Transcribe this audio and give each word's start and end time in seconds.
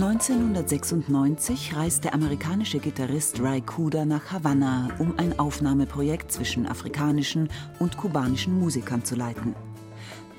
1996 0.00 1.74
reist 1.74 2.04
der 2.04 2.14
amerikanische 2.14 2.78
Gitarrist 2.78 3.40
Ray 3.40 3.60
Cooder 3.60 4.04
nach 4.04 4.30
Havanna, 4.30 4.90
um 5.00 5.14
ein 5.16 5.36
Aufnahmeprojekt 5.40 6.30
zwischen 6.30 6.68
afrikanischen 6.68 7.48
und 7.80 7.96
kubanischen 7.96 8.56
Musikern 8.60 9.04
zu 9.04 9.16
leiten. 9.16 9.56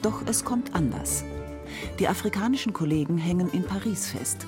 Doch 0.02 0.22
es 0.28 0.46
kommt 0.46 0.74
anders. 0.76 1.26
Die 2.00 2.08
afrikanischen 2.08 2.72
Kollegen 2.72 3.18
hängen 3.18 3.50
in 3.52 3.64
Paris 3.64 4.08
fest. 4.12 4.48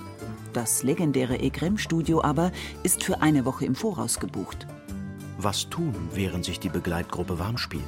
Das 0.54 0.82
legendäre 0.82 1.40
EGREM-Studio 1.40 2.24
aber 2.24 2.54
ist 2.84 3.04
für 3.04 3.22
eine 3.22 3.44
Woche 3.44 3.66
im 3.66 3.76
Voraus 3.76 4.18
gebucht. 4.18 4.66
Was 5.38 5.68
tun, 5.68 5.94
während 6.14 6.46
sich 6.46 6.62
die 6.62 6.70
Begleitgruppe 6.70 7.38
warm 7.38 7.58
spielt? 7.58 7.84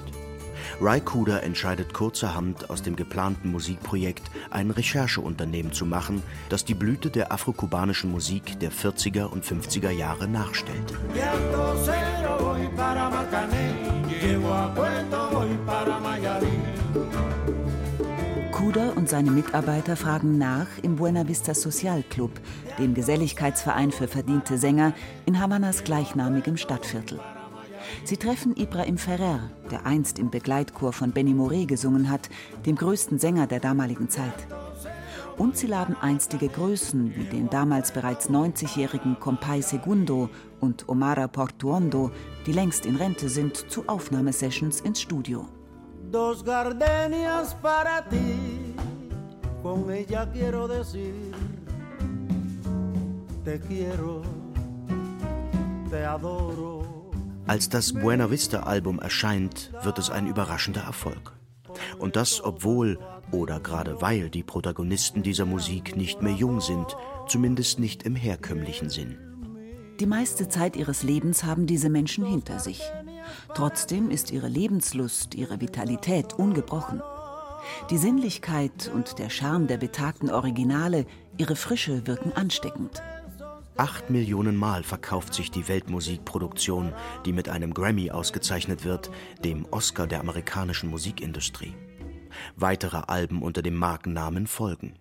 Raikuda 0.82 1.40
entscheidet 1.40 1.94
kurzerhand, 1.94 2.70
aus 2.70 2.82
dem 2.82 2.96
geplanten 2.96 3.52
Musikprojekt 3.52 4.30
ein 4.50 4.72
Rechercheunternehmen 4.72 5.74
zu 5.74 5.86
machen, 5.86 6.24
das 6.50 6.66
die 6.66 6.74
Blüte 6.74 7.10
der 7.10 7.32
afrokubanischen 7.32 8.12
Musik 8.12 8.60
der 8.60 8.72
40er 8.72 9.26
und 9.26 9.46
50er 9.46 9.92
Jahre 9.92 10.28
nachstellt. 10.28 10.94
Kuda 18.52 18.90
und 18.96 19.10
seine 19.10 19.32
Mitarbeiter 19.32 19.96
fragen 19.96 20.38
nach 20.38 20.68
im 20.82 20.96
Buena 20.96 21.28
Vista 21.28 21.54
Social 21.54 22.04
Club, 22.10 22.32
dem 22.80 22.94
Geselligkeitsverein 22.94 23.92
für 23.92 24.08
verdiente 24.08 24.58
Sänger 24.58 24.94
in 25.26 25.40
Havanas 25.40 25.84
gleichnamigem 25.84 26.58
Stadtviertel. 26.58 27.20
Sie 28.04 28.18
treffen 28.18 28.56
Ibrahim 28.56 28.98
Ferrer, 28.98 29.50
der 29.72 29.86
einst 29.86 30.20
im 30.20 30.30
Begleitchor 30.30 30.94
von 30.94 31.12
Benny 31.12 31.34
Moré 31.34 31.66
gesungen 31.66 32.10
hat, 32.10 32.30
dem 32.66 32.76
größten 32.76 33.20
Sänger 33.20 33.48
der 33.48 33.60
damaligen 33.60 34.10
Zeit. 34.10 34.48
Und 35.38 35.58
sie 35.58 35.68
laden 35.68 35.96
einstige 36.00 36.48
Größen 36.48 37.16
wie 37.16 37.24
den 37.24 37.50
damals 37.50 37.92
bereits 37.92 38.30
90-jährigen 38.30 39.20
Compay 39.20 39.62
Segundo 39.62 40.30
und 40.60 40.88
Omara 40.88 41.28
Portuondo, 41.28 42.12
die 42.46 42.52
längst 42.52 42.86
in 42.86 42.96
Rente 42.96 43.30
sind, 43.30 43.58
zu 43.72 43.88
Aufnahmesessions 43.88 44.82
ins 44.82 45.02
Studio. 45.02 45.48
Dos 46.12 46.44
gardenias 46.44 47.56
para 47.56 48.08
ti, 48.08 48.76
con 49.64 49.90
ella 49.90 50.32
quiero 50.32 50.68
decir, 50.68 51.32
te 53.44 53.60
quiero, 53.60 54.22
te 55.90 56.06
adoro. 56.06 56.83
Als 57.46 57.68
das 57.68 57.92
Buena 57.92 58.32
Vista-Album 58.32 59.00
erscheint, 59.00 59.72
wird 59.84 60.00
es 60.00 60.10
ein 60.10 60.28
überraschender 60.28 60.82
Erfolg. 60.82 61.34
Und 62.00 62.16
das, 62.16 62.42
obwohl 62.42 63.00
oder 63.32 63.60
gerade 63.60 64.02
weil 64.02 64.30
die 64.30 64.44
Protagonisten 64.44 65.24
dieser 65.24 65.46
Musik 65.46 65.98
nicht 65.98 66.22
mehr 66.22 66.34
jung 66.34 66.62
sind, 66.62 66.96
zumindest 67.28 67.80
nicht 67.80 68.04
im 68.04 68.16
herkömmlichen 68.16 68.90
Sinn. 68.90 69.18
Die 70.00 70.06
meiste 70.06 70.48
Zeit 70.48 70.76
ihres 70.76 71.04
Lebens 71.04 71.44
haben 71.44 71.68
diese 71.68 71.90
Menschen 71.90 72.26
hinter 72.26 72.60
sich. 72.60 72.82
Trotzdem 73.56 74.10
ist 74.10 74.32
ihre 74.32 74.48
Lebenslust, 74.48 75.36
ihre 75.36 75.60
Vitalität 75.60 76.34
ungebrochen. 76.34 77.02
Die 77.90 77.98
Sinnlichkeit 77.98 78.92
und 78.94 79.20
der 79.20 79.30
Charme 79.30 79.68
der 79.68 79.78
betagten 79.78 80.30
Originale, 80.30 81.06
ihre 81.38 81.56
Frische 81.56 82.08
wirken 82.08 82.32
ansteckend. 82.34 83.02
Acht 83.76 84.12
Millionen 84.12 84.56
Mal 84.56 84.84
verkauft 84.84 85.34
sich 85.34 85.50
die 85.50 85.68
Weltmusikproduktion, 85.68 86.94
die 87.26 87.34
mit 87.34 87.50
einem 87.50 87.74
Grammy 87.74 88.12
ausgezeichnet 88.12 88.84
wird, 88.84 89.10
dem 89.44 89.66
Oscar 89.72 90.06
der 90.06 90.20
amerikanischen 90.20 90.92
Musikindustrie. 90.92 91.74
Weitere 92.56 92.98
Alben 93.08 93.42
unter 93.42 93.64
dem 93.64 93.76
Markennamen 93.76 94.46
folgen. 94.46 95.00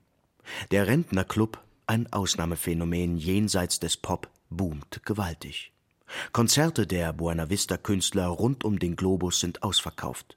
Der 0.71 0.87
Rentnerclub, 0.87 1.63
ein 1.87 2.11
Ausnahmephänomen 2.13 3.19
jenseits 3.19 3.79
des 3.79 3.99
Pop, 3.99 4.31
boomt 4.49 5.05
gewaltig. 5.05 5.73
Konzerte 6.33 6.87
der 6.87 7.13
Buena 7.13 7.51
Vista 7.51 7.77
Künstler 7.77 8.27
rund 8.27 8.65
um 8.65 8.79
den 8.79 8.97
Globus 8.97 9.41
sind 9.41 9.63
ausverkauft. 9.63 10.37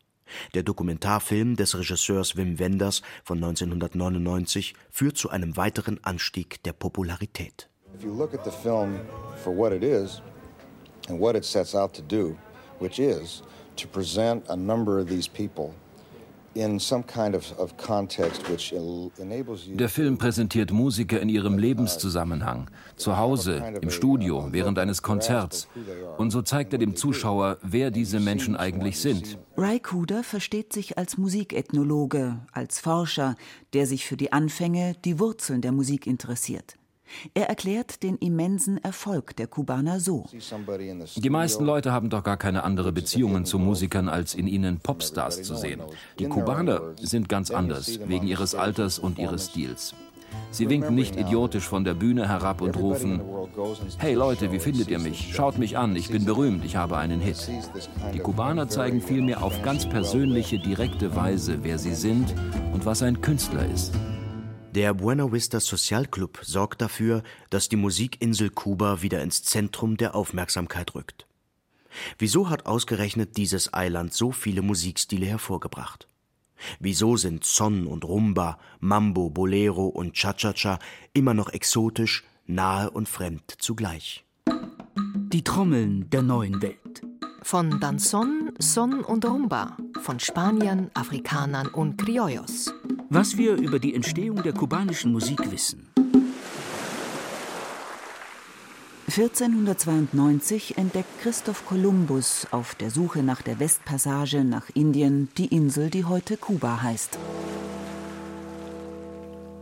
Der 0.54 0.64
Dokumentarfilm 0.64 1.56
des 1.56 1.78
Regisseurs 1.78 2.36
Wim 2.36 2.60
Wenders 2.60 3.02
von 3.24 3.38
1999 3.38 4.74
führt 4.90 5.18
zu 5.18 5.30
einem 5.30 5.56
weiteren 5.56 6.04
Anstieg 6.04 6.64
der 6.64 6.74
Popularität. 6.74 7.70
If 7.98 8.04
you 8.04 8.12
look 8.12 8.34
at 8.34 8.44
the 8.44 8.52
film 8.52 9.00
for 9.44 9.52
what 9.52 9.72
it 9.72 9.84
is 9.84 10.22
and 11.08 11.18
what 11.18 11.36
it 11.36 11.46
sets 11.46 11.76
out 11.76 11.94
to 11.94 12.02
do, 12.02 12.38
which 12.80 13.00
is 13.00 13.42
to 13.78 13.88
present 13.88 14.44
a 14.50 14.56
number 14.56 15.00
of 15.00 15.08
these 15.08 15.30
people 15.30 15.74
der 19.66 19.90
Film 19.90 20.18
präsentiert 20.18 20.72
Musiker 20.72 21.20
in 21.20 21.28
ihrem 21.28 21.58
Lebenszusammenhang, 21.58 22.70
zu 22.96 23.18
Hause, 23.18 23.62
im 23.82 23.90
Studio, 23.90 24.48
während 24.52 24.80
eines 24.80 25.02
Konzerts. 25.02 25.68
Und 26.18 26.32
so 26.32 26.42
zeigt 26.42 26.72
er 26.72 26.80
dem 26.80 26.96
Zuschauer, 26.96 27.58
wer 27.62 27.92
diese 27.92 28.22
Menschen 28.22 28.56
eigentlich 28.56 29.00
sind. 29.00 29.38
Ray 29.58 29.82
Cooder 29.82 30.24
versteht 30.24 30.72
sich 30.72 30.98
als 30.98 31.18
Musikethnologe, 31.18 32.40
als 32.54 32.80
Forscher, 32.80 33.36
der 33.74 33.86
sich 33.86 34.06
für 34.06 34.16
die 34.16 34.32
Anfänge, 34.32 34.96
die 35.04 35.20
Wurzeln 35.20 35.60
der 35.60 35.74
Musik 35.74 36.08
interessiert. 36.08 36.78
Er 37.34 37.50
erklärt 37.50 38.04
den 38.04 38.18
immensen 38.18 38.84
Erfolg 38.84 39.36
der 39.36 39.48
Kubaner 39.48 40.00
so. 40.00 40.26
Die 41.16 41.30
meisten 41.30 41.66
Leute 41.66 41.92
haben 41.92 42.10
doch 42.10 42.24
gar 42.24 42.38
keine 42.38 42.64
andere 42.64 42.92
Beziehungen 42.92 43.46
zu 43.46 43.60
Musikern, 43.60 44.10
als 44.10 44.34
in 44.36 44.48
ihnen 44.48 44.80
Popstars 44.80 45.44
zu 45.44 45.56
sehen. 45.56 45.82
Die 46.20 46.28
Kubaner 46.28 46.96
sind 47.00 47.30
ganz 47.30 47.52
anders, 47.52 48.00
wegen 48.08 48.28
ihres 48.28 48.56
Alters 48.56 49.00
und 49.00 49.20
ihres 49.20 49.50
Stils. 49.50 49.94
Sie 50.52 50.70
winken 50.70 50.96
nicht 50.96 51.16
idiotisch 51.18 51.68
von 51.68 51.84
der 51.84 51.94
Bühne 51.94 52.28
herab 52.28 52.62
und 52.62 52.78
rufen, 52.78 53.22
Hey 53.98 54.14
Leute, 54.14 54.52
wie 54.52 54.60
findet 54.60 54.90
ihr 54.90 55.00
mich? 55.00 55.34
Schaut 55.34 55.58
mich 55.58 55.78
an, 55.78 55.96
ich 55.96 56.10
bin 56.10 56.26
berühmt, 56.26 56.64
ich 56.66 56.76
habe 56.76 56.98
einen 56.98 57.20
Hit. 57.20 57.50
Die 58.14 58.20
Kubaner 58.20 58.68
zeigen 58.68 59.02
vielmehr 59.02 59.44
auf 59.44 59.62
ganz 59.64 59.88
persönliche, 59.88 60.60
direkte 60.60 61.16
Weise, 61.16 61.60
wer 61.64 61.78
sie 61.78 61.96
sind 61.96 62.34
und 62.74 62.86
was 62.86 63.04
ein 63.04 63.22
Künstler 63.22 63.66
ist. 63.66 63.94
Der 64.76 64.94
Buena 64.94 65.32
Vista 65.32 65.62
Social 65.62 66.06
Club 66.06 66.40
sorgt 66.42 66.82
dafür, 66.82 67.24
dass 67.50 67.70
die 67.70 67.78
Musikinsel 67.78 68.50
Kuba 68.50 69.02
wieder 69.02 69.24
ins 69.24 69.42
Zentrum 69.42 69.96
der 69.96 70.16
Aufmerksamkeit 70.16 70.96
rückt. 70.96 71.28
Wieso 72.20 72.50
hat 72.50 72.66
ausgerechnet 72.66 73.38
dieses 73.38 73.74
Eiland 73.74 74.14
so 74.14 74.34
viele 74.34 74.62
Musikstile 74.62 75.28
hervorgebracht? 75.28 76.10
Wieso 76.82 77.16
sind 77.16 77.46
Son 77.46 77.88
und 77.88 78.04
Rumba, 78.04 78.60
Mambo, 78.82 79.30
Bolero 79.30 79.86
und 79.86 80.14
Cha-Cha-Cha 80.14 80.80
immer 81.14 81.34
noch 81.34 81.54
exotisch, 81.54 82.26
nahe 82.46 82.90
und 82.92 83.08
fremd 83.08 83.56
zugleich? 83.58 84.26
Die 84.46 85.46
Trommeln 85.46 86.10
der 86.10 86.22
neuen 86.22 86.62
Welt. 86.62 87.02
Von 87.44 87.80
Danzon, 87.80 88.52
Son 88.60 89.06
und 89.06 89.24
Rumba, 89.24 89.78
von 90.02 90.20
Spaniern, 90.20 90.92
Afrikanern 90.96 91.68
und 91.68 91.98
Criollos. 91.98 92.74
Was 93.10 93.38
wir 93.38 93.56
über 93.56 93.78
die 93.78 93.94
Entstehung 93.94 94.42
der 94.42 94.54
kubanischen 94.54 95.12
Musik 95.12 95.52
wissen. 95.52 95.88
1492 99.08 100.78
entdeckt 100.78 101.22
Christoph 101.22 101.66
Kolumbus 101.68 102.48
auf 102.50 102.74
der 102.74 102.90
Suche 102.90 103.22
nach 103.22 103.44
der 103.44 103.60
Westpassage 103.60 104.44
nach 104.44 104.70
Indien 104.74 105.30
die 105.38 105.46
Insel, 105.46 105.92
die 105.92 106.06
heute 106.06 106.36
Kuba 106.36 106.82
heißt. 106.82 107.20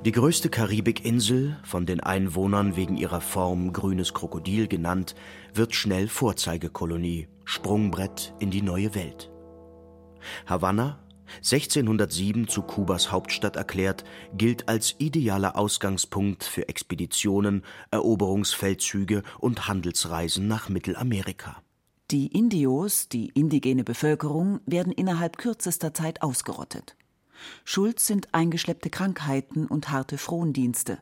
Die 0.05 0.11
größte 0.11 0.49
Karibikinsel, 0.49 1.57
von 1.63 1.85
den 1.85 1.99
Einwohnern 1.99 2.75
wegen 2.77 2.97
ihrer 2.97 3.21
Form 3.21 3.73
grünes 3.73 4.13
Krokodil 4.13 4.67
genannt, 4.67 5.15
wird 5.53 5.75
schnell 5.75 6.07
Vorzeigekolonie, 6.07 7.27
Sprungbrett 7.43 8.33
in 8.39 8.51
die 8.51 8.61
neue 8.61 8.95
Welt. 8.95 9.29
Havanna, 10.45 10.99
1607 11.37 12.47
zu 12.47 12.61
Kubas 12.61 13.11
Hauptstadt 13.11 13.55
erklärt, 13.55 14.03
gilt 14.35 14.69
als 14.69 14.95
idealer 14.97 15.57
Ausgangspunkt 15.57 16.43
für 16.43 16.69
Expeditionen, 16.69 17.63
Eroberungsfeldzüge 17.91 19.23
und 19.39 19.67
Handelsreisen 19.67 20.47
nach 20.47 20.69
Mittelamerika. 20.69 21.61
Die 22.11 22.27
Indios, 22.27 23.09
die 23.09 23.29
indigene 23.29 23.83
Bevölkerung, 23.83 24.59
werden 24.65 24.91
innerhalb 24.91 25.37
kürzester 25.37 25.93
Zeit 25.93 26.21
ausgerottet. 26.21 26.95
Schuld 27.63 27.99
sind 27.99 28.33
eingeschleppte 28.33 28.89
Krankheiten 28.89 29.65
und 29.65 29.89
harte 29.89 30.17
Frondienste. 30.17 30.99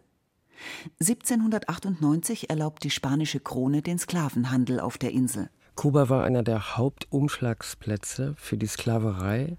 1798 1.00 2.50
erlaubt 2.50 2.84
die 2.84 2.92
spanische 2.92 3.40
Krone 3.40 3.82
den 3.82 3.98
Sklavenhandel 3.98 4.80
auf 4.80 4.98
der 4.98 5.12
Insel. 5.12 5.50
Kuba 5.76 6.10
war 6.10 6.24
einer 6.24 6.44
der 6.44 6.78
Hauptumschlagsplätze 6.78 8.36
für 8.38 8.58
die 8.58 8.68
Sklaverei 8.68 9.58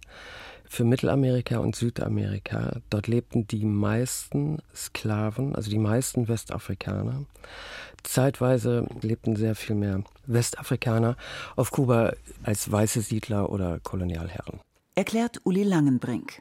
für 0.73 0.85
Mittelamerika 0.85 1.59
und 1.59 1.77
Südamerika. 1.77 2.81
Dort 2.89 3.07
lebten 3.07 3.47
die 3.47 3.67
meisten 3.67 4.63
Sklaven, 4.75 5.55
also 5.55 5.71
die 5.71 5.79
meisten 5.79 6.29
Westafrikaner. 6.29 7.27
Zeitweise 8.03 8.89
lebten 9.03 9.37
sehr 9.37 9.55
viel 9.55 9.77
mehr 9.77 10.03
Westafrikaner 10.27 11.19
auf 11.57 11.73
Kuba 11.73 12.15
als 12.43 12.73
weiße 12.73 13.03
Siedler 13.03 13.51
oder 13.51 13.81
Kolonialherren. 13.81 14.61
Erklärt 14.95 15.41
Uli 15.45 15.63
Langenbrink. 15.63 16.41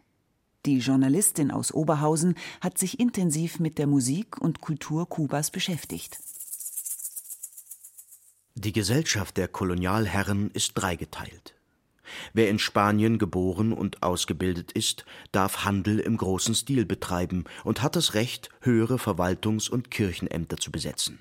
Die 0.66 0.78
Journalistin 0.78 1.52
aus 1.52 1.74
Oberhausen 1.74 2.36
hat 2.62 2.78
sich 2.78 3.02
intensiv 3.02 3.60
mit 3.60 3.78
der 3.78 3.88
Musik 3.88 4.40
und 4.40 4.62
Kultur 4.62 5.10
Kubas 5.10 5.52
beschäftigt. 5.52 6.20
Die 8.56 8.72
Gesellschaft 8.72 9.36
der 9.36 9.50
Kolonialherren 9.50 10.52
ist 10.52 10.74
dreigeteilt. 10.76 11.54
Wer 12.34 12.50
in 12.50 12.60
Spanien 12.60 13.18
geboren 13.18 13.74
und 13.74 14.04
ausgebildet 14.04 14.72
ist, 14.72 15.06
darf 15.32 15.66
Handel 15.66 16.00
im 16.00 16.18
großen 16.18 16.56
Stil 16.56 16.86
betreiben 16.86 17.46
und 17.64 17.82
hat 17.82 17.96
das 17.96 18.14
Recht, 18.14 18.50
höhere 18.62 18.96
Verwaltungs- 18.96 19.70
und 19.70 19.92
Kirchenämter 19.92 20.58
zu 20.58 20.72
besetzen. 20.72 21.20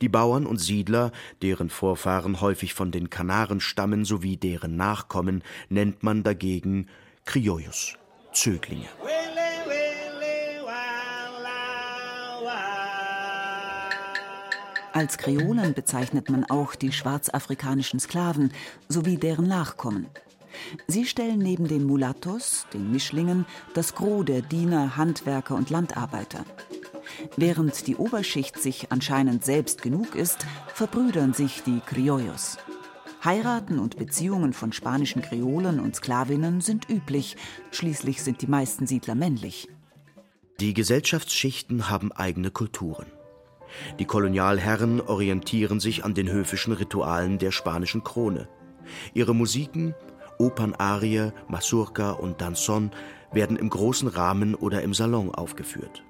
Die 0.00 0.08
Bauern 0.08 0.46
und 0.46 0.58
Siedler, 0.58 1.10
deren 1.42 1.70
Vorfahren 1.70 2.40
häufig 2.40 2.74
von 2.74 2.90
den 2.90 3.10
Kanaren 3.10 3.60
stammen 3.60 4.04
sowie 4.04 4.36
deren 4.36 4.76
Nachkommen, 4.76 5.42
nennt 5.68 6.02
man 6.02 6.22
dagegen 6.22 6.88
Criollos, 7.24 7.96
Zöglinge. 8.32 8.88
Als 14.92 15.18
Kreolen 15.18 15.72
bezeichnet 15.74 16.30
man 16.30 16.44
auch 16.44 16.74
die 16.74 16.92
schwarzafrikanischen 16.92 18.00
Sklaven 18.00 18.52
sowie 18.88 19.16
deren 19.16 19.46
Nachkommen. 19.46 20.06
Sie 20.88 21.06
stellen 21.06 21.38
neben 21.38 21.68
den 21.68 21.84
Mulattos, 21.84 22.66
den 22.74 22.90
Mischlingen, 22.90 23.46
das 23.72 23.94
Gros 23.94 24.24
der 24.24 24.42
Diener, 24.42 24.96
Handwerker 24.96 25.54
und 25.54 25.70
Landarbeiter. 25.70 26.44
Während 27.36 27.86
die 27.86 27.96
Oberschicht 27.96 28.60
sich 28.60 28.90
anscheinend 28.90 29.44
selbst 29.44 29.82
genug 29.82 30.14
ist, 30.16 30.46
verbrüdern 30.74 31.34
sich 31.34 31.62
die 31.62 31.80
Criollos. 31.80 32.58
Heiraten 33.24 33.78
und 33.78 33.96
Beziehungen 33.96 34.52
von 34.52 34.72
spanischen 34.72 35.22
Kreolen 35.22 35.78
und 35.78 35.94
Sklavinnen 35.94 36.60
sind 36.60 36.88
üblich, 36.88 37.36
schließlich 37.70 38.22
sind 38.22 38.40
die 38.42 38.46
meisten 38.46 38.86
Siedler 38.86 39.14
männlich. 39.14 39.68
Die 40.58 40.74
Gesellschaftsschichten 40.74 41.90
haben 41.90 42.12
eigene 42.12 42.50
Kulturen. 42.50 43.06
Die 43.98 44.04
Kolonialherren 44.04 45.00
orientieren 45.00 45.80
sich 45.80 46.04
an 46.04 46.14
den 46.14 46.30
höfischen 46.30 46.72
Ritualen 46.72 47.38
der 47.38 47.50
spanischen 47.50 48.04
Krone. 48.04 48.48
Ihre 49.14 49.34
Musiken, 49.34 49.94
Opernarie, 50.38 51.32
Mazurka 51.48 52.12
und 52.12 52.40
Danzon, 52.40 52.90
werden 53.32 53.56
im 53.56 53.70
großen 53.70 54.08
Rahmen 54.08 54.54
oder 54.54 54.82
im 54.82 54.94
Salon 54.94 55.34
aufgeführt. 55.34 56.02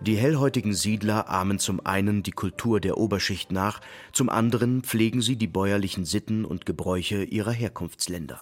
Die 0.00 0.16
hellhäutigen 0.16 0.74
Siedler 0.74 1.28
ahmen 1.28 1.60
zum 1.60 1.84
einen 1.86 2.24
die 2.24 2.32
Kultur 2.32 2.80
der 2.80 2.98
Oberschicht 2.98 3.52
nach, 3.52 3.80
zum 4.12 4.28
anderen 4.28 4.82
pflegen 4.82 5.22
sie 5.22 5.36
die 5.36 5.46
bäuerlichen 5.46 6.04
Sitten 6.04 6.44
und 6.44 6.66
Gebräuche 6.66 7.22
ihrer 7.22 7.52
Herkunftsländer. 7.52 8.40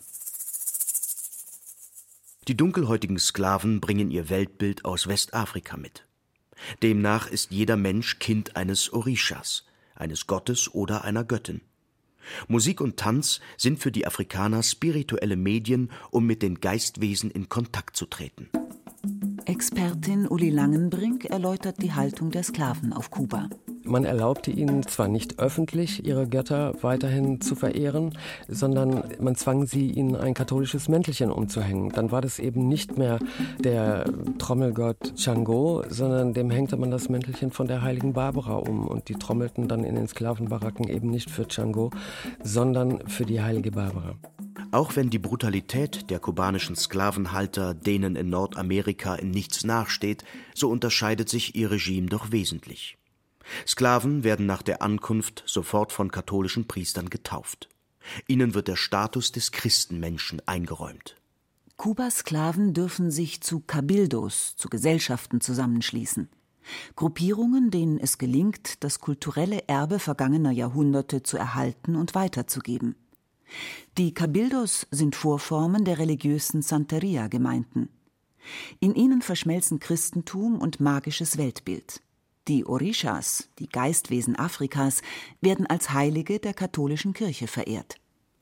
Die 2.49 2.57
dunkelhäutigen 2.57 3.19
Sklaven 3.19 3.81
bringen 3.81 4.11
ihr 4.11 4.31
Weltbild 4.31 4.87
aus 4.87 5.07
Westafrika 5.07 5.77
mit. 5.77 6.07
Demnach 6.83 7.31
ist 7.31 7.51
jeder 7.51 7.77
Mensch 7.77 8.19
Kind 8.19 8.57
eines 8.57 8.93
Orishas, 8.93 9.65
eines 9.95 10.27
Gottes 10.27 10.73
oder 10.73 11.05
einer 11.05 11.25
Göttin. 11.25 11.61
Musik 12.49 12.81
und 12.81 12.97
Tanz 12.97 13.41
sind 13.57 13.79
für 13.79 13.93
die 13.93 14.07
Afrikaner 14.07 14.63
spirituelle 14.63 15.37
Medien, 15.37 15.91
um 16.11 16.27
mit 16.27 16.43
den 16.43 16.61
Geistwesen 16.61 17.31
in 17.31 17.49
Kontakt 17.49 17.97
zu 17.97 18.07
treten. 18.07 18.49
Expertin 19.47 20.29
Uli 20.29 20.51
Langenbrink 20.51 21.25
erläutert 21.25 21.83
die 21.83 21.93
Haltung 21.93 22.31
der 22.31 22.43
Sklaven 22.43 22.93
auf 22.93 23.11
Kuba. 23.11 23.49
Man 23.83 24.05
erlaubte 24.05 24.51
ihnen 24.51 24.87
zwar 24.87 25.09
nicht 25.09 25.39
öffentlich, 25.39 26.05
ihre 26.05 26.29
Götter 26.29 26.75
weiterhin 26.83 27.41
zu 27.41 27.55
verehren, 27.55 28.17
sondern 28.47 29.05
man 29.21 29.37
zwang 29.37 29.67
sie, 29.67 29.91
ihnen 29.91 30.17
ein 30.17 30.35
katholisches 30.35 30.89
Mäntelchen 30.89 31.31
umzuhängen. 31.31 31.91
Dann 31.91 32.13
war 32.13 32.21
das 32.21 32.39
eben 32.39 32.69
nicht 32.69 32.99
mehr 32.99 33.19
der 33.59 34.05
Trommelgott 34.39 35.15
Chango, 35.17 35.83
sondern 35.89 36.35
dem 36.35 36.51
hängte 36.51 36.77
man 36.77 36.91
das 36.91 37.09
Mäntelchen 37.09 37.51
von 37.51 37.69
der 37.69 37.83
heiligen 37.83 38.13
Barbara 38.13 38.57
um. 38.57 38.87
Und 38.87 39.09
die 39.09 39.15
trommelten 39.15 39.67
dann 39.67 39.85
in 39.85 39.95
den 39.95 40.09
Sklavenbaracken 40.09 40.87
eben 40.89 41.09
nicht 41.11 41.31
für 41.31 41.49
Chango, 41.49 41.91
sondern 42.43 43.09
für 43.09 43.25
die 43.25 43.41
heilige 43.41 43.71
Barbara. 43.71 44.17
Auch 44.73 44.95
wenn 44.95 45.11
die 45.11 45.19
Brutalität 45.19 46.11
der 46.11 46.21
kubanischen 46.21 46.77
Sklavenhalter 46.77 47.75
denen 47.75 48.15
in 48.15 48.29
Nordamerika 48.29 49.15
in 49.17 49.31
nichts 49.31 49.65
nachsteht, 49.65 50.23
so 50.55 50.69
unterscheidet 50.69 51.29
sich 51.29 51.57
ihr 51.57 51.71
Regime 51.71 52.07
doch 52.07 52.31
wesentlich. 52.31 53.00
Sklaven 53.67 54.25
werden 54.25 54.47
nach 54.47 54.63
der 54.63 54.83
Ankunft 54.83 55.43
sofort 55.47 55.93
von 55.93 56.11
katholischen 56.11 56.67
Priestern 56.67 57.11
getauft. 57.11 57.69
Ihnen 58.27 58.55
wird 58.55 58.69
der 58.69 58.77
Status 58.77 59.33
des 59.33 59.53
Christenmenschen 59.53 60.41
eingeräumt. 60.47 61.17
Kubas 61.77 62.19
Sklaven 62.19 62.75
dürfen 62.75 63.11
sich 63.11 63.41
zu 63.41 63.61
Cabildos, 63.61 64.55
zu 64.57 64.69
Gesellschaften 64.69 65.41
zusammenschließen. 65.41 66.29
Gruppierungen, 66.95 67.71
denen 67.71 67.99
es 67.99 68.19
gelingt, 68.19 68.85
das 68.85 69.01
kulturelle 69.01 69.67
Erbe 69.67 69.99
vergangener 69.99 70.51
Jahrhunderte 70.51 71.23
zu 71.23 71.37
erhalten 71.37 71.97
und 71.97 72.15
weiterzugeben. 72.15 72.97
Die 73.99 74.15
Cabildos 74.15 74.87
sind 74.91 75.17
Vorformen 75.17 75.85
der 75.85 75.99
religiösen 75.99 76.63
Santeria-Gemeinden. 76.63 77.89
In 78.79 78.95
ihnen 78.95 79.23
verschmelzen 79.23 79.81
Christentum 79.81 80.59
und 80.61 80.81
magisches 80.81 81.39
Weltbild. 81.39 82.01
Die 82.51 82.67
Orishas, 82.67 83.49
die 83.61 83.69
Geistwesen 83.69 84.37
Afrikas, 84.37 85.03
werden 85.41 85.67
als 85.67 85.93
Heilige 85.93 86.41
der 86.41 86.53
katholischen 86.53 87.13
Kirche 87.13 87.47
verehrt. 87.47 87.95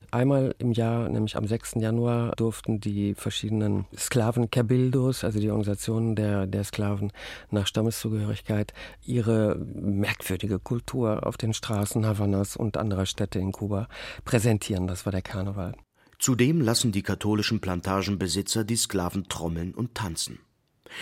Einmal 0.09 0.55
im 0.57 0.71
Jahr, 0.71 1.09
nämlich 1.09 1.37
am 1.37 1.45
6. 1.45 1.75
Januar, 1.75 2.31
durften 2.35 2.79
die 2.79 3.13
verschiedenen 3.13 3.85
Sklaven 3.95 4.49
Cabildos, 4.49 5.23
also 5.23 5.39
die 5.39 5.51
Organisationen 5.51 6.15
der, 6.15 6.47
der 6.47 6.63
Sklaven 6.63 7.11
nach 7.51 7.67
Stammeszugehörigkeit, 7.67 8.73
ihre 9.05 9.59
merkwürdige 9.59 10.57
Kultur 10.57 11.27
auf 11.27 11.37
den 11.37 11.53
Straßen 11.53 12.03
Havanas 12.03 12.57
und 12.57 12.77
anderer 12.77 13.05
Städte 13.05 13.37
in 13.37 13.51
Kuba 13.51 13.89
präsentieren. 14.25 14.87
Das 14.87 15.05
war 15.05 15.11
der 15.11 15.21
Karneval. 15.21 15.75
Zudem 16.17 16.61
lassen 16.61 16.91
die 16.91 17.03
katholischen 17.03 17.61
Plantagenbesitzer 17.61 18.63
die 18.63 18.75
Sklaven 18.75 19.29
trommeln 19.29 19.75
und 19.75 19.93
tanzen. 19.93 20.39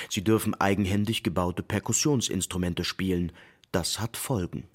Sie 0.10 0.24
dürfen 0.24 0.54
eigenhändig 0.56 1.24
gebaute 1.24 1.64
Perkussionsinstrumente 1.64 2.84
spielen. 2.84 3.32
Das 3.72 4.00
hat 4.00 4.18
Folgen. 4.18 4.68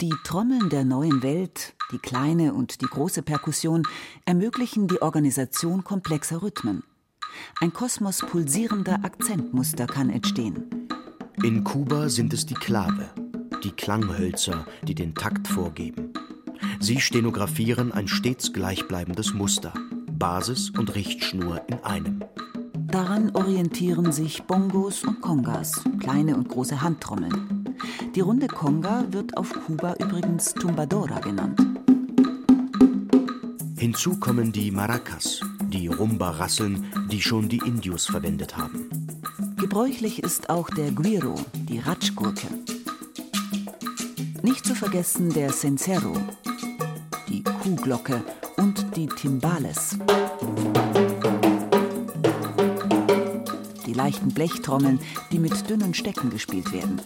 Die 0.00 0.14
Trommeln 0.24 0.68
der 0.68 0.84
neuen 0.84 1.22
Welt, 1.22 1.74
die 1.92 1.98
kleine 1.98 2.54
und 2.54 2.80
die 2.80 2.86
große 2.86 3.22
Perkussion 3.22 3.84
ermöglichen 4.24 4.88
die 4.88 5.00
Organisation 5.00 5.84
komplexer 5.84 6.42
Rhythmen. 6.42 6.82
Ein 7.60 7.72
Kosmos 7.72 8.18
pulsierender 8.18 9.04
Akzentmuster 9.04 9.86
kann 9.86 10.10
entstehen. 10.10 10.88
In 11.42 11.62
Kuba 11.62 12.08
sind 12.08 12.32
es 12.32 12.46
die 12.46 12.54
Klave, 12.54 13.10
die 13.62 13.70
Klanghölzer, 13.70 14.66
die 14.82 14.94
den 14.94 15.14
Takt 15.14 15.46
vorgeben. 15.46 16.12
Sie 16.80 17.00
stenografieren 17.00 17.92
ein 17.92 18.08
stets 18.08 18.52
gleichbleibendes 18.52 19.34
Muster, 19.34 19.72
Basis 20.22 20.70
und 20.70 20.94
Richtschnur 20.94 21.62
in 21.66 21.82
einem. 21.82 22.22
Daran 22.76 23.34
orientieren 23.34 24.12
sich 24.12 24.44
Bongos 24.44 25.02
und 25.02 25.20
Kongas, 25.20 25.82
kleine 25.98 26.36
und 26.36 26.48
große 26.48 26.80
Handtrommeln. 26.80 27.74
Die 28.14 28.20
runde 28.20 28.46
Conga 28.46 29.04
wird 29.10 29.36
auf 29.36 29.52
Kuba 29.66 29.94
übrigens 29.94 30.54
Tumbadora 30.54 31.18
genannt. 31.18 31.58
Hinzu 33.76 34.20
kommen 34.20 34.52
die 34.52 34.70
Maracas, 34.70 35.40
die 35.72 35.88
Rumba-Rasseln, 35.88 36.84
die 37.10 37.20
schon 37.20 37.48
die 37.48 37.58
Indios 37.58 38.06
verwendet 38.06 38.56
haben. 38.56 38.88
Gebräuchlich 39.56 40.22
ist 40.22 40.50
auch 40.50 40.70
der 40.70 40.92
Guiro, 40.92 41.34
die 41.68 41.80
Ratschgurke. 41.80 42.46
Nicht 44.42 44.66
zu 44.66 44.76
vergessen 44.76 45.30
der 45.30 45.50
Cencero, 45.50 46.14
die 47.28 47.42
Kuhglocke 47.42 48.22
und 48.56 48.96
die 48.96 49.06
Timbales. 49.06 49.98
Die 53.86 53.92
leichten 53.92 54.28
Blechtrommeln, 54.28 55.00
die 55.30 55.38
mit 55.38 55.68
dünnen 55.68 55.94
Stecken 55.94 56.30
gespielt 56.30 56.72
werden. 56.72 57.00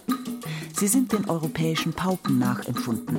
Sie 0.74 0.88
sind 0.88 1.12
den 1.12 1.28
europäischen 1.28 1.92
Pauken 1.92 2.38
nachempfunden. 2.38 3.18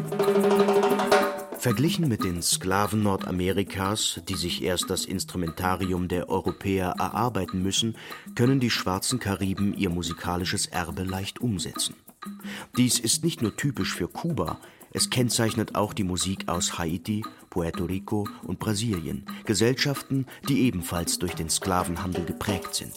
Verglichen 1.58 2.08
mit 2.08 2.24
den 2.24 2.42
Sklaven 2.44 3.02
Nordamerikas, 3.02 4.22
die 4.30 4.36
sich 4.36 4.64
erst 4.64 4.90
das 4.90 5.06
Instrumentarium 5.06 6.08
der 6.08 6.30
Europäer 6.30 6.94
erarbeiten 7.00 7.64
müssen, 7.64 7.98
können 8.36 8.60
die 8.60 8.70
schwarzen 8.70 9.20
Kariben 9.20 9.74
ihr 9.74 9.90
musikalisches 9.90 10.68
Erbe 10.68 11.04
leicht 11.04 11.42
umsetzen. 11.42 11.96
Dies 12.78 13.00
ist 13.00 13.24
nicht 13.24 13.42
nur 13.42 13.56
typisch 13.56 13.96
für 13.96 14.08
Kuba, 14.08 14.60
es 14.92 15.10
kennzeichnet 15.10 15.76
auch 15.76 15.94
die 15.94 16.04
Musik 16.04 16.48
aus 16.48 16.78
Haiti, 16.78 17.24
Puerto 17.50 17.86
Rico 17.86 18.28
und 18.44 18.60
Brasilien, 18.60 19.26
Gesellschaften, 19.46 20.26
die 20.48 20.62
ebenfalls 20.62 21.20
durch 21.20 21.36
den 21.36 21.50
Sklavenhandel 21.50 22.26
geprägt 22.26 22.76
sind. 22.76 22.94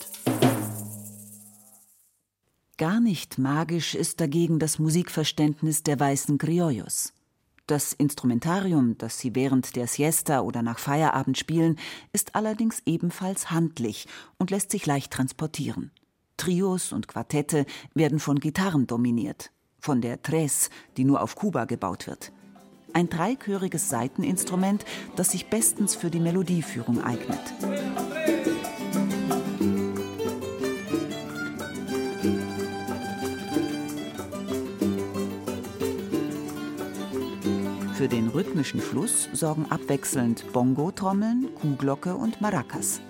Gar 2.77 3.01
nicht 3.01 3.39
magisch 3.39 3.95
ist 3.95 4.21
dagegen 4.21 4.59
das 4.59 4.79
Musikverständnis 4.79 5.83
der 5.83 6.01
weißen 6.01 6.39
Criollos. 6.39 7.13
Das 7.67 7.93
Instrumentarium, 7.93 8.97
das 8.99 9.19
sie 9.19 9.35
während 9.35 9.77
der 9.77 9.87
Siesta 9.87 10.41
oder 10.41 10.63
nach 10.63 10.79
Feierabend 10.79 11.39
spielen, 11.39 11.79
ist 12.13 12.35
allerdings 12.35 12.83
ebenfalls 12.87 13.51
handlich 13.51 14.09
und 14.39 14.51
lässt 14.51 14.71
sich 14.71 14.87
leicht 14.87 15.13
transportieren. 15.13 15.93
Trios 16.37 16.91
und 16.91 17.07
Quartette 17.07 17.67
werden 17.95 18.19
von 18.19 18.41
Gitarren 18.41 18.87
dominiert, 18.87 19.53
von 19.81 20.01
der 20.01 20.23
Tres, 20.23 20.71
die 20.97 21.05
nur 21.05 21.23
auf 21.23 21.35
Kuba 21.35 21.65
gebaut 21.65 22.07
wird. 22.07 22.33
Ein 22.93 23.09
dreichöriges 23.09 23.89
Saiteninstrument, 23.89 24.85
das 25.17 25.31
sich 25.31 25.47
bestens 25.47 25.95
für 25.95 26.11
die 26.11 26.21
Melodieführung 26.21 27.03
eignet. 27.03 27.41
Für 38.01 38.09
den 38.09 38.29
rhythmischen 38.29 38.81
Fluss 38.81 39.29
sorgen 39.35 39.67
abwechselnd 39.69 40.51
Bongo-Trommeln, 40.55 41.55
Kuhglocke 41.55 42.15
und 42.15 42.41
Maracas. 42.41 43.03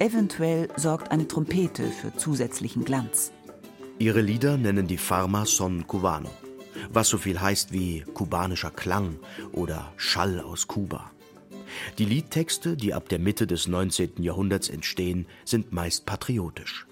Eventuell 0.00 0.68
sorgt 0.76 1.12
eine 1.12 1.28
Trompete 1.28 1.84
für 1.84 2.16
zusätzlichen 2.16 2.84
Glanz. 2.84 3.30
Ihre 4.00 4.22
Lieder 4.22 4.56
nennen 4.56 4.86
die 4.86 4.96
Pharma 4.96 5.44
son 5.44 5.86
cubano, 5.86 6.30
was 6.90 7.10
so 7.10 7.18
viel 7.18 7.38
heißt 7.38 7.70
wie 7.70 8.00
kubanischer 8.14 8.70
Klang 8.70 9.18
oder 9.52 9.92
Schall 9.98 10.40
aus 10.40 10.66
Kuba. 10.66 11.10
Die 11.98 12.06
Liedtexte, 12.06 12.78
die 12.78 12.94
ab 12.94 13.10
der 13.10 13.18
Mitte 13.18 13.46
des 13.46 13.68
19. 13.68 14.22
Jahrhunderts 14.22 14.70
entstehen, 14.70 15.26
sind 15.44 15.74
meist 15.74 16.06
patriotisch. 16.06 16.86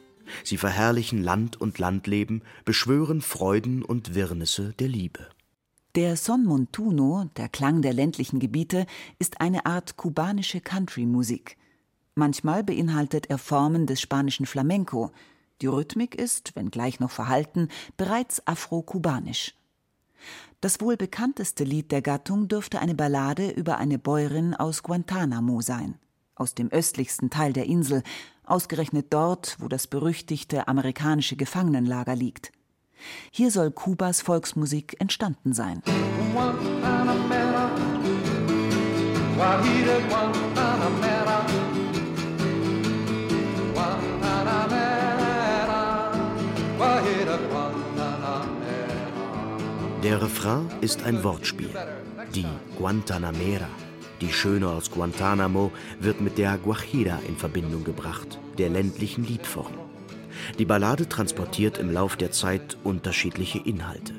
Sie 0.45 0.59
verherrlichen 0.59 1.23
Land 1.23 1.59
und 1.59 1.79
Landleben, 1.79 2.43
beschwören 2.67 3.23
Freuden 3.23 3.83
und 3.83 4.15
Wirrnisse 4.15 4.75
der 4.79 4.88
Liebe. 4.88 5.29
Der 5.95 6.15
Son 6.15 6.45
Montuno, 6.45 7.31
der 7.38 7.49
Klang 7.49 7.81
der 7.81 7.95
ländlichen 7.95 8.38
Gebiete, 8.38 8.85
ist 9.19 9.41
eine 9.41 9.65
Art 9.65 9.97
kubanische 9.97 10.61
Country-Musik. 10.61 11.57
Manchmal 12.15 12.62
beinhaltet 12.65 13.31
er 13.31 13.38
Formen 13.38 13.87
des 13.87 13.99
spanischen 13.99 14.45
Flamenco. 14.45 15.11
Die 15.61 15.67
Rhythmik 15.67 16.15
ist, 16.15 16.55
wenngleich 16.55 17.00
noch 17.00 17.11
verhalten, 17.11 17.69
bereits 17.97 18.47
afro-kubanisch. 18.47 19.55
Das 20.61 20.81
wohl 20.81 20.97
bekannteste 20.97 21.65
Lied 21.65 21.93
der 21.93 22.03
Gattung 22.03 22.49
dürfte 22.49 22.81
eine 22.81 22.95
Ballade 22.95 23.50
über 23.50 23.79
eine 23.79 23.99
Bäuerin 23.99 24.55
aus 24.55 24.83
Guantanamo 24.83 25.61
sein, 25.61 25.97
aus 26.35 26.55
dem 26.55 26.69
östlichsten 26.71 27.31
Teil 27.31 27.53
der 27.53 27.67
Insel, 27.67 28.03
ausgerechnet 28.45 29.07
dort, 29.11 29.57
wo 29.61 29.69
das 29.69 29.87
berüchtigte 29.87 30.69
amerikanische 30.69 31.37
Gefangenenlager 31.37 32.17
liegt. 32.17 32.53
Hier 33.31 33.50
soll 33.50 33.71
Kubas 33.71 34.21
Volksmusik 34.21 34.97
entstanden 35.00 35.53
sein. 35.53 35.83
Der 50.09 50.23
Refrain 50.23 50.71
ist 50.81 51.05
ein 51.05 51.23
Wortspiel. 51.23 51.69
Die 52.35 52.47
Guantanamera, 52.79 53.69
die 54.23 54.33
Schöne 54.33 54.67
aus 54.67 54.91
Guantanamo, 54.91 55.71
wird 56.00 56.23
mit 56.23 56.38
der 56.38 56.57
Guajira 56.57 57.19
in 57.29 57.37
Verbindung 57.37 57.85
gebracht, 57.85 58.38
der 58.57 58.71
ländlichen 58.71 59.27
Liedform. 59.27 59.75
Die 60.59 60.65
Ballade 60.65 61.11
transportiert 61.11 61.77
im 61.77 61.93
Lauf 61.93 62.17
der 62.17 62.33
Zeit 62.33 62.79
unterschiedliche 62.85 63.59
Inhalte. 63.59 64.15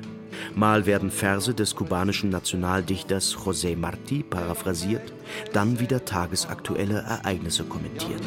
Mal 0.54 0.86
werden 0.86 1.10
Verse 1.10 1.52
des 1.52 1.74
kubanischen 1.74 2.30
Nationaldichters 2.30 3.34
José 3.34 3.76
Martí 3.76 4.22
paraphrasiert, 4.22 5.12
dann 5.52 5.80
wieder 5.80 6.04
tagesaktuelle 6.04 7.00
Ereignisse 7.00 7.64
kommentiert. 7.64 8.22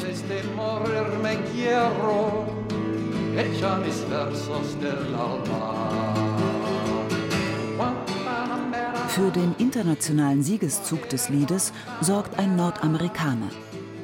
Für 9.14 9.30
den 9.30 9.54
internationalen 9.58 10.42
Siegeszug 10.42 11.08
des 11.08 11.28
Liedes 11.28 11.72
sorgt 12.00 12.36
ein 12.36 12.56
Nordamerikaner, 12.56 13.48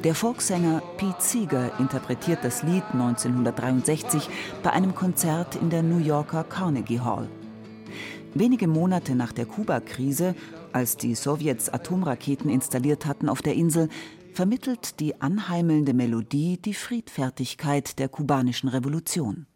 der 0.04 0.14
Folksänger 0.14 0.80
Pete 0.98 1.16
Seeger 1.18 1.80
interpretiert 1.80 2.44
das 2.44 2.62
Lied 2.62 2.84
1963 2.92 4.30
bei 4.62 4.70
einem 4.70 4.94
Konzert 4.94 5.56
in 5.56 5.68
der 5.68 5.82
New 5.82 5.98
Yorker 5.98 6.44
Carnegie 6.44 7.00
Hall. 7.00 7.28
Wenige 8.34 8.68
Monate 8.68 9.16
nach 9.16 9.32
der 9.32 9.46
Kuba-Krise, 9.46 10.36
als 10.72 10.96
die 10.96 11.16
Sowjets 11.16 11.70
Atomraketen 11.70 12.48
installiert 12.48 13.04
hatten 13.04 13.28
auf 13.28 13.42
der 13.42 13.54
Insel, 13.54 13.88
vermittelt 14.32 15.00
die 15.00 15.20
anheimelnde 15.20 15.92
Melodie 15.92 16.56
die 16.56 16.74
Friedfertigkeit 16.74 17.98
der 17.98 18.08
kubanischen 18.08 18.68
Revolution. 18.68 19.48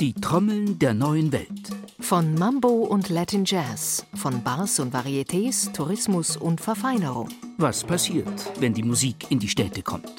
Die 0.00 0.12
Trommeln 0.12 0.80
der 0.80 0.92
neuen 0.92 1.30
Welt. 1.30 1.70
Von 2.00 2.34
Mambo 2.34 2.66
und 2.68 3.10
Latin 3.10 3.44
Jazz, 3.44 4.04
von 4.12 4.42
Bars 4.42 4.80
und 4.80 4.92
Varietés, 4.92 5.72
Tourismus 5.72 6.36
und 6.36 6.60
Verfeinerung. 6.60 7.28
Was 7.58 7.84
passiert, 7.84 8.26
wenn 8.58 8.74
die 8.74 8.82
Musik 8.82 9.30
in 9.30 9.38
die 9.38 9.48
Städte 9.48 9.82
kommt? 9.82 10.10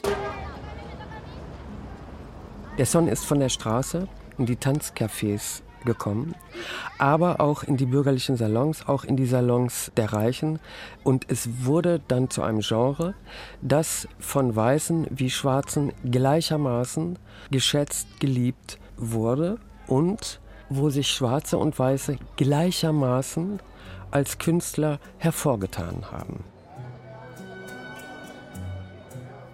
Der 2.78 2.86
Son 2.86 3.10
ist 3.10 3.26
von 3.26 3.42
der 3.42 3.50
Straße 3.50 4.08
in 4.38 4.46
die 4.46 4.56
Tanzcafés 4.56 5.62
gekommen, 5.84 6.36
aber 6.98 7.42
auch 7.42 7.64
in 7.64 7.76
die 7.76 7.86
bürgerlichen 7.86 8.38
Salons, 8.38 8.88
auch 8.88 9.04
in 9.04 9.18
die 9.18 9.28
Salons 9.28 9.92
der 9.98 10.14
Reichen. 10.14 10.60
Und 11.04 11.26
es 11.30 11.66
wurde 11.66 12.02
dann 12.08 12.30
zu 12.30 12.44
einem 12.44 12.62
Genre, 12.62 13.14
das 13.62 14.08
von 14.20 14.56
Weißen 14.56 15.08
wie 15.10 15.30
Schwarzen 15.30 15.92
gleichermaßen 16.10 17.20
geschätzt, 17.52 18.22
geliebt 18.22 18.80
wurde 18.98 19.58
und 19.88 20.40
wo 20.70 20.90
sich 20.90 21.08
Schwarze 21.08 21.58
und 21.58 21.78
Weiße 21.78 22.18
gleichermaßen 22.38 23.60
als 24.12 24.38
Künstler 24.38 25.00
hervorgetan 25.18 26.12
haben. 26.12 26.44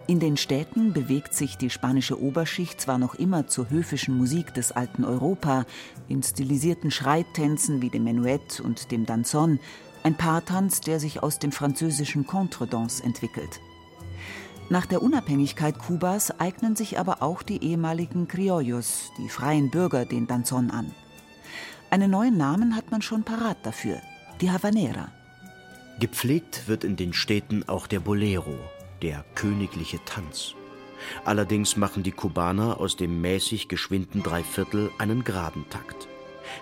In 0.07 0.19
den 0.19 0.35
Städten 0.35 0.91
bewegt 0.91 1.33
sich 1.33 1.57
die 1.57 1.69
spanische 1.69 2.21
Oberschicht 2.21 2.81
zwar 2.81 2.97
noch 2.97 3.15
immer 3.15 3.47
zur 3.47 3.69
höfischen 3.69 4.17
Musik 4.17 4.53
des 4.53 4.73
alten 4.73 5.05
Europa, 5.05 5.65
in 6.09 6.21
stilisierten 6.21 6.91
Schreittänzen 6.91 7.81
wie 7.81 7.89
dem 7.89 8.03
Menuett 8.03 8.59
und 8.59 8.91
dem 8.91 9.05
Danzon, 9.05 9.59
ein 10.03 10.17
Paartanz, 10.17 10.81
der 10.81 10.99
sich 10.99 11.23
aus 11.23 11.39
dem 11.39 11.53
französischen 11.53 12.27
Contredanse 12.27 13.03
entwickelt. 13.03 13.61
Nach 14.71 14.85
der 14.85 15.03
Unabhängigkeit 15.03 15.77
Kubas 15.77 16.39
eignen 16.39 16.77
sich 16.77 16.97
aber 16.97 17.21
auch 17.21 17.43
die 17.43 17.61
ehemaligen 17.61 18.29
Criollos, 18.29 19.11
die 19.17 19.27
freien 19.27 19.69
Bürger, 19.69 20.05
den 20.05 20.27
Danzon 20.27 20.71
an. 20.71 20.95
Einen 21.89 22.09
neuen 22.09 22.37
Namen 22.37 22.73
hat 22.73 22.89
man 22.89 23.01
schon 23.01 23.23
parat 23.23 23.57
dafür, 23.63 23.97
die 24.39 24.49
Havanera. 24.49 25.09
Gepflegt 25.99 26.69
wird 26.69 26.85
in 26.85 26.95
den 26.95 27.11
Städten 27.11 27.67
auch 27.67 27.85
der 27.85 27.99
Bolero, 27.99 28.57
der 29.01 29.25
königliche 29.35 29.99
Tanz. 30.05 30.55
Allerdings 31.25 31.75
machen 31.75 32.03
die 32.03 32.13
Kubaner 32.13 32.79
aus 32.79 32.95
dem 32.95 33.19
mäßig 33.19 33.67
geschwinden 33.67 34.23
Dreiviertel 34.23 34.89
einen 34.99 35.25
geraden 35.25 35.65
Takt. 35.69 36.07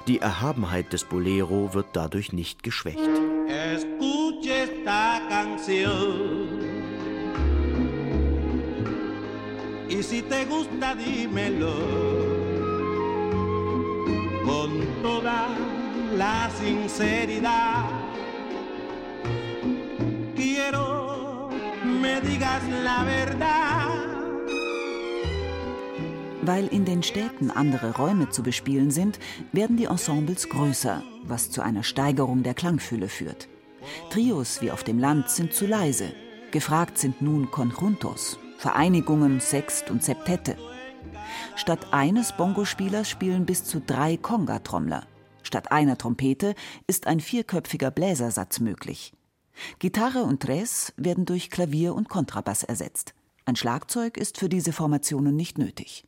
Die 0.08 0.18
Erhabenheit 0.18 0.94
des 0.94 1.04
Bolero 1.04 1.76
wird 1.76 1.90
dadurch 1.94 2.34
nicht 2.34 2.64
geschwächt. 2.64 3.08
Escuche 3.48 4.50
esta 4.50 5.20
canción. 5.30 6.49
Y 10.00 10.04
si 10.04 10.22
te 10.22 10.46
gusta, 10.46 10.96
dímelo 10.96 11.74
con 14.46 14.70
toda 15.04 15.50
la 16.16 16.50
sinceridad. 16.58 17.84
Quiero 20.38 21.50
me 21.84 22.22
digas 22.22 22.64
la 22.82 23.04
verdad. 23.04 23.90
Weil 26.44 26.68
in 26.68 26.86
den 26.86 27.04
Städten 27.04 27.52
andere 27.52 27.94
Räume 27.98 28.30
zu 28.30 28.42
bespielen 28.42 28.92
sind, 28.92 29.20
werden 29.52 29.76
die 29.76 29.86
Ensembles 29.86 30.48
größer, 30.48 31.04
was 31.26 31.52
zu 31.52 31.62
einer 31.62 31.84
Steigerung 31.84 32.44
der 32.44 32.54
Klangfülle 32.54 33.10
führt. 33.10 33.50
Trios 34.12 34.62
wie 34.62 34.72
auf 34.72 34.86
dem 34.86 34.98
Land 34.98 35.30
sind 35.30 35.54
zu 35.54 35.68
leise. 35.68 36.14
Gefragt 36.52 36.98
sind 36.98 37.22
nun 37.22 37.52
Conjuntos, 37.52 38.40
Vereinigungen, 38.60 39.40
Sext 39.40 39.90
und 39.90 40.04
Septette. 40.04 40.58
Statt 41.56 41.94
eines 41.94 42.36
Bongospielers 42.36 43.10
spielen 43.10 43.46
bis 43.46 43.64
zu 43.64 43.80
drei 43.80 44.18
Conga-Trommler. 44.18 45.08
Statt 45.44 45.72
einer 45.72 45.98
Trompete 45.98 46.56
ist 46.86 47.08
ein 47.08 47.22
vierköpfiger 47.22 47.90
Bläsersatz 47.90 48.60
möglich. 48.60 49.14
Gitarre 49.80 50.24
und 50.24 50.42
Tres 50.42 50.92
werden 50.98 51.26
durch 51.26 51.50
Klavier 51.50 51.96
und 51.96 52.10
Kontrabass 52.10 52.64
ersetzt. 52.64 53.14
Ein 53.46 53.56
Schlagzeug 53.56 54.18
ist 54.18 54.38
für 54.38 54.50
diese 54.50 54.74
Formationen 54.74 55.38
nicht 55.38 55.58
nötig. 55.58 56.04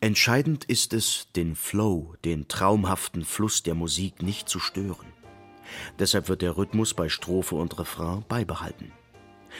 Entscheidend 0.00 0.64
ist 0.66 0.92
es, 0.92 1.26
den 1.34 1.56
Flow, 1.56 2.14
den 2.24 2.46
traumhaften 2.46 3.24
Fluss 3.24 3.64
der 3.64 3.74
Musik 3.74 4.22
nicht 4.22 4.48
zu 4.48 4.60
stören. 4.60 5.12
Deshalb 5.98 6.28
wird 6.28 6.42
der 6.42 6.56
Rhythmus 6.56 6.94
bei 6.94 7.08
Strophe 7.08 7.56
und 7.56 7.76
Refrain 7.76 8.24
beibehalten. 8.28 8.92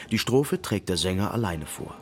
Die 0.09 0.19
Strophe 0.19 0.61
trägt 0.61 0.87
der 0.87 0.95
Sänger 0.95 1.33
alleine 1.33 1.65
vor. 1.65 1.97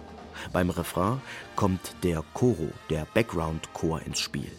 Beim 0.53 0.69
Refrain 0.69 1.21
kommt 1.55 1.95
der 2.03 2.23
Choro, 2.33 2.71
der 2.89 3.05
Background-Chor 3.13 4.01
ins 4.05 4.19
Spiel. 4.19 4.51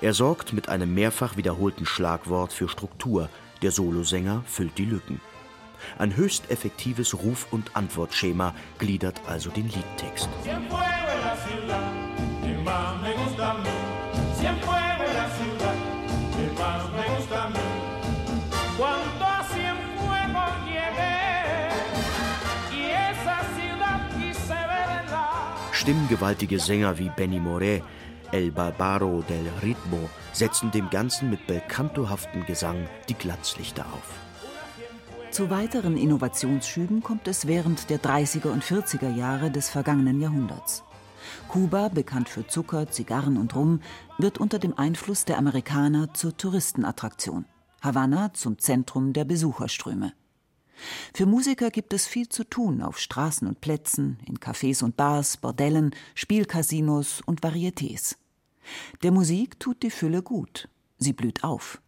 Er 0.00 0.12
sorgt 0.12 0.52
mit 0.52 0.68
einem 0.68 0.94
mehrfach 0.94 1.36
wiederholten 1.36 1.86
Schlagwort 1.86 2.52
für 2.52 2.68
Struktur, 2.68 3.28
der 3.62 3.70
Solosänger 3.70 4.42
füllt 4.46 4.76
die 4.78 4.84
Lücken. 4.84 5.20
Ein 5.98 6.16
höchst 6.16 6.50
effektives 6.50 7.14
Ruf- 7.14 7.46
und 7.50 7.76
Antwortschema 7.76 8.54
gliedert 8.78 9.20
also 9.26 9.50
den 9.50 9.68
Liedtext. 9.68 10.28
Stimmgewaltige 25.88 26.58
Sänger 26.58 26.98
wie 26.98 27.08
Benny 27.08 27.38
Moré, 27.38 27.82
El 28.30 28.50
Barbaro 28.50 29.24
del 29.26 29.48
Ritmo 29.62 30.10
setzen 30.34 30.70
dem 30.70 30.90
Ganzen 30.90 31.30
mit 31.30 31.46
belcantohaftem 31.46 32.44
Gesang 32.44 32.86
die 33.08 33.14
Glanzlichter 33.14 33.86
auf. 33.86 34.20
Zu 35.30 35.48
weiteren 35.48 35.96
Innovationsschüben 35.96 37.02
kommt 37.02 37.26
es 37.26 37.46
während 37.46 37.88
der 37.88 38.02
30er 38.02 38.48
und 38.48 38.62
40er 38.62 39.16
Jahre 39.16 39.50
des 39.50 39.70
vergangenen 39.70 40.20
Jahrhunderts. 40.20 40.82
Kuba, 41.48 41.88
bekannt 41.88 42.28
für 42.28 42.46
Zucker, 42.46 42.90
Zigarren 42.90 43.38
und 43.38 43.56
Rum, 43.56 43.80
wird 44.18 44.36
unter 44.36 44.58
dem 44.58 44.76
Einfluss 44.76 45.24
der 45.24 45.38
Amerikaner 45.38 46.12
zur 46.12 46.36
Touristenattraktion. 46.36 47.46
Havanna 47.80 48.34
zum 48.34 48.58
Zentrum 48.58 49.14
der 49.14 49.24
Besucherströme. 49.24 50.12
Für 51.14 51.26
Musiker 51.26 51.70
gibt 51.70 51.92
es 51.92 52.06
viel 52.06 52.28
zu 52.28 52.44
tun 52.44 52.82
auf 52.82 52.98
Straßen 52.98 53.48
und 53.48 53.60
Plätzen, 53.60 54.18
in 54.26 54.38
Cafés 54.38 54.82
und 54.82 54.96
Bars, 54.96 55.36
Bordellen, 55.36 55.94
Spielcasinos 56.14 57.20
und 57.24 57.40
Varietés. 57.42 58.16
Der 59.02 59.12
Musik 59.12 59.58
tut 59.58 59.82
die 59.82 59.90
Fülle 59.90 60.22
gut. 60.22 60.68
Sie 60.98 61.12
blüht 61.12 61.44
auf. 61.44 61.80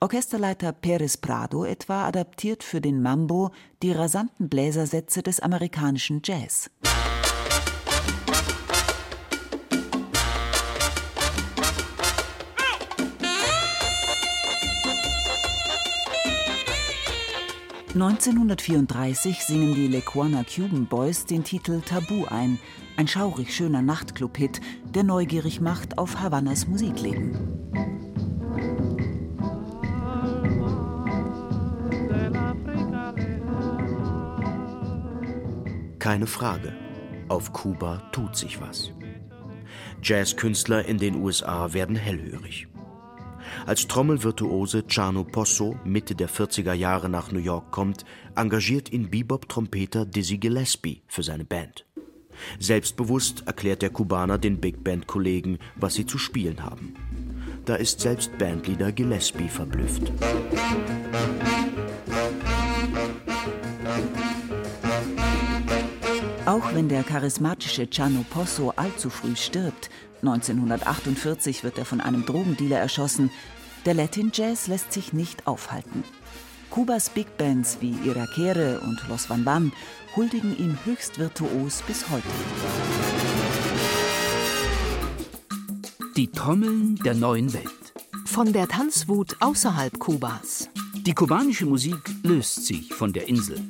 Orchesterleiter 0.00 0.72
Perez 0.72 1.16
Prado 1.16 1.64
etwa 1.64 2.06
adaptiert 2.06 2.62
für 2.62 2.80
den 2.80 3.02
Mambo 3.02 3.50
die 3.82 3.92
rasanten 3.92 4.48
Bläsersätze 4.48 5.22
des 5.22 5.40
amerikanischen 5.40 6.22
Jazz. 6.24 6.70
1934 17.96 19.42
singen 19.42 19.74
die 19.74 19.88
Lequana 19.88 20.44
Cuban 20.44 20.84
Boys 20.84 21.24
den 21.24 21.44
Titel 21.44 21.80
Tabu 21.80 22.26
ein, 22.26 22.58
ein 22.98 23.08
schaurig 23.08 23.54
schöner 23.54 23.80
Nachtclub-Hit, 23.80 24.60
der 24.94 25.02
neugierig 25.02 25.62
macht 25.62 25.96
auf 25.96 26.20
Havannas 26.20 26.68
Musikleben. 26.68 27.32
Keine 35.98 36.26
Frage, 36.26 36.74
auf 37.28 37.54
Kuba 37.54 38.02
tut 38.12 38.36
sich 38.36 38.60
was. 38.60 38.92
Jazzkünstler 40.02 40.84
in 40.84 40.98
den 40.98 41.14
USA 41.14 41.72
werden 41.72 41.96
hellhörig. 41.96 42.68
Als 43.66 43.88
Trommelvirtuose 43.88 44.84
Chano 44.86 45.24
Posso 45.24 45.76
Mitte 45.84 46.14
der 46.14 46.28
40er 46.28 46.72
Jahre 46.72 47.08
nach 47.08 47.32
New 47.32 47.40
York 47.40 47.72
kommt, 47.72 48.04
engagiert 48.36 48.92
ihn 48.92 49.10
Bebop-Trompeter 49.10 50.06
Dizzy 50.06 50.38
Gillespie 50.38 51.02
für 51.08 51.24
seine 51.24 51.44
Band. 51.44 51.84
Selbstbewusst 52.60 53.42
erklärt 53.46 53.82
der 53.82 53.90
Kubaner 53.90 54.38
den 54.38 54.60
Big 54.60 54.84
Band-Kollegen, 54.84 55.58
was 55.74 55.94
sie 55.94 56.06
zu 56.06 56.16
spielen 56.16 56.62
haben. 56.62 56.94
Da 57.64 57.74
ist 57.74 57.98
selbst 57.98 58.38
Bandleader 58.38 58.92
Gillespie 58.92 59.48
verblüfft. 59.48 60.12
Auch 66.46 66.72
wenn 66.72 66.88
der 66.88 67.02
charismatische 67.02 67.88
Chano 67.92 68.24
Posso 68.30 68.72
allzu 68.76 69.10
früh 69.10 69.34
stirbt, 69.34 69.90
1948 70.22 71.64
wird 71.64 71.78
er 71.78 71.84
von 71.84 72.00
einem 72.00 72.24
Drogendealer 72.24 72.78
erschossen, 72.78 73.30
der 73.86 73.94
Latin 73.94 74.32
Jazz 74.34 74.66
lässt 74.66 74.92
sich 74.92 75.12
nicht 75.12 75.46
aufhalten. 75.46 76.02
Kubas 76.70 77.08
Big 77.08 77.38
Bands 77.38 77.78
wie 77.80 77.94
Irakere 78.04 78.80
und 78.80 79.00
Los 79.08 79.30
Van 79.30 79.46
Van 79.46 79.72
huldigen 80.16 80.58
ihm 80.58 80.76
höchst 80.84 81.18
virtuos 81.20 81.82
bis 81.86 82.10
heute. 82.10 82.26
Die 86.16 86.26
Trommeln 86.26 86.96
der 86.96 87.14
neuen 87.14 87.52
Welt. 87.52 87.70
Von 88.24 88.52
der 88.52 88.66
Tanzwut 88.66 89.36
außerhalb 89.40 89.98
Kubas. 90.00 90.68
Die 90.94 91.14
kubanische 91.14 91.66
Musik 91.66 92.00
löst 92.24 92.66
sich 92.66 92.92
von 92.92 93.12
der 93.12 93.28
Insel. 93.28 93.60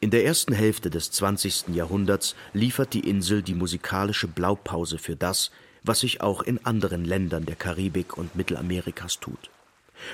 In 0.00 0.10
der 0.10 0.24
ersten 0.24 0.54
Hälfte 0.54 0.88
des 0.88 1.10
20. 1.10 1.74
Jahrhunderts 1.74 2.34
liefert 2.54 2.94
die 2.94 3.06
Insel 3.06 3.42
die 3.42 3.54
musikalische 3.54 4.26
Blaupause 4.26 4.96
für 4.96 5.14
das, 5.14 5.50
was 5.84 6.00
sich 6.00 6.20
auch 6.20 6.42
in 6.42 6.64
anderen 6.64 7.04
Ländern 7.04 7.46
der 7.46 7.56
Karibik 7.56 8.16
und 8.16 8.34
Mittelamerikas 8.36 9.20
tut. 9.20 9.50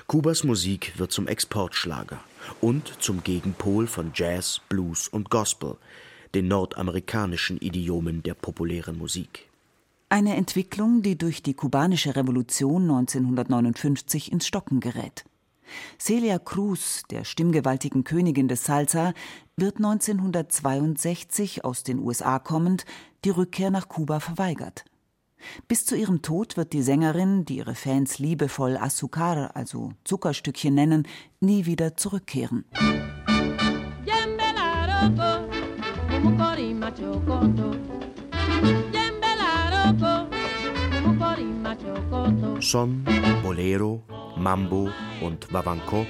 Kubas 0.07 0.45
Musik 0.45 0.95
wird 0.97 1.13
zum 1.13 1.29
Exportschlager 1.29 2.21
und 2.61 2.93
zum 3.01 3.23
Gegenpol 3.23 3.87
von 3.87 4.13
Jazz, 4.15 4.61
Blues 4.69 5.09
und 5.09 5.31
Gospel, 5.31 5.77
den 6.35 6.49
nordamerikanischen 6.49 7.59
Idiomen 7.59 8.23
der 8.23 8.35
populären 8.35 8.99
Musik. 8.99 9.49
Eine 10.09 10.37
Entwicklung, 10.37 11.03
die 11.03 11.19
durch 11.19 11.43
die 11.43 11.55
kubanische 11.55 12.15
Revolution 12.15 12.83
1959 12.83 14.31
ins 14.31 14.47
Stocken 14.47 14.81
gerät. 14.81 15.25
Celia 15.99 16.39
Cruz, 16.39 17.03
der 17.11 17.25
stimmgewaltigen 17.25 18.05
Königin 18.05 18.47
des 18.47 18.65
Salsa, 18.65 19.15
wird 19.57 19.79
1962 19.79 21.65
aus 21.65 21.83
den 21.83 21.99
USA 21.99 22.39
kommend 22.39 22.85
die 23.25 23.31
Rückkehr 23.31 23.71
nach 23.71 23.89
Kuba 23.89 24.21
verweigert. 24.21 24.85
Bis 25.69 25.85
zu 25.85 25.97
ihrem 25.97 26.23
Tod 26.23 26.57
wird 26.57 26.73
die 26.73 26.83
Sängerin, 26.83 27.45
die 27.45 27.59
ihre 27.59 27.75
Fans 27.75 28.19
liebevoll 28.19 28.77
Azúcar, 28.77 29.55
also 29.55 29.93
Zuckerstückchen 30.05 30.75
nennen, 30.75 31.07
nie 31.41 31.67
wieder 31.67 31.97
zurückkehren. 31.97 32.65
Son, 42.61 43.05
Bolero, 43.43 44.03
Mambo 44.37 44.91
und 45.21 45.53
Wabanco, 45.53 46.07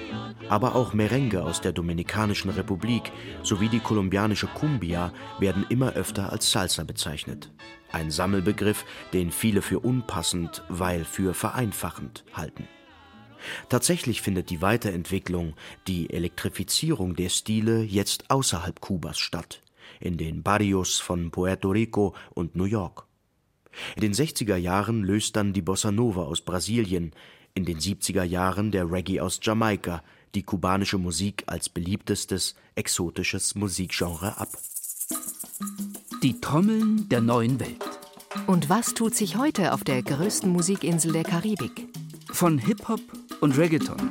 aber 0.49 0.75
auch 0.75 0.93
Merengue 0.95 1.43
aus 1.43 1.61
der 1.61 1.73
Dominikanischen 1.73 2.51
Republik 2.51 3.13
sowie 3.43 3.69
die 3.69 3.81
kolumbianische 3.81 4.47
Cumbia 4.47 5.13
werden 5.39 5.67
immer 5.69 5.93
öfter 5.95 6.33
als 6.33 6.51
Salsa 6.51 6.85
bezeichnet. 6.85 7.51
Ein 7.97 8.11
Sammelbegriff, 8.11 8.85
den 9.15 9.31
viele 9.31 9.63
für 9.63 9.81
unpassend, 9.81 10.63
weil 10.69 11.07
für 11.07 11.33
vereinfachend 11.33 12.27
halten. 12.35 12.69
Tatsächlich 13.71 14.21
findet 14.21 14.51
die 14.51 14.61
Weiterentwicklung, 14.61 15.55
die 15.87 16.11
Elektrifizierung 16.11 17.17
der 17.17 17.31
Stile 17.31 17.83
jetzt 17.83 18.31
außerhalb 18.31 18.83
Kubas 18.83 19.19
statt, 19.19 19.63
in 19.99 20.19
den 20.19 20.43
Barrios 20.43 21.01
von 21.01 21.31
Puerto 21.31 21.71
Rico 21.71 22.15
und 22.35 22.55
New 22.55 22.65
York. 22.65 23.07
In 23.95 24.03
den 24.03 24.13
60er 24.13 24.57
Jahren 24.57 25.03
löst 25.03 25.35
dann 25.35 25.55
die 25.55 25.63
Bossa 25.63 25.91
Nova 25.91 26.25
aus 26.25 26.43
Brasilien, 26.43 27.13
in 27.55 27.65
den 27.65 27.79
70er 27.79 28.25
Jahren 28.25 28.73
der 28.73 28.93
Reggae 28.93 29.21
aus 29.21 29.41
Jamaika 29.43 30.03
die 30.35 30.43
kubanische 30.43 30.99
Musik 30.99 31.45
als 31.47 31.71
beliebtestes 31.71 32.57
exotisches 32.75 33.55
Musikgenre 33.55 34.37
ab. 34.37 34.51
Die 36.23 36.41
Trommeln 36.41 37.09
der 37.11 37.21
neuen 37.21 37.61
Welt. 37.61 37.85
Und 38.47 38.71
was 38.71 38.95
tut 38.95 39.15
sich 39.15 39.37
heute 39.37 39.75
auf 39.75 39.85
der 39.85 40.03
größten 40.03 40.51
Musikinsel 40.51 41.13
der 41.13 41.25
Karibik? 41.25 41.89
Von 42.33 42.59
Hip-Hop 42.59 43.01
und 43.41 43.59
Reggaeton, 43.59 44.11